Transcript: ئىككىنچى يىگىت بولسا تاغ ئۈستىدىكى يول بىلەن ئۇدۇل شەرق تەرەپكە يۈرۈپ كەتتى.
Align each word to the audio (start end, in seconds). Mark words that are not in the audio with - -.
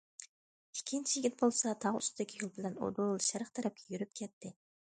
ئىككىنچى 0.77 1.13
يىگىت 1.17 1.35
بولسا 1.41 1.75
تاغ 1.85 1.99
ئۈستىدىكى 2.01 2.41
يول 2.41 2.51
بىلەن 2.57 2.81
ئۇدۇل 2.89 3.23
شەرق 3.29 3.55
تەرەپكە 3.61 3.89
يۈرۈپ 3.97 4.21
كەتتى. 4.23 4.57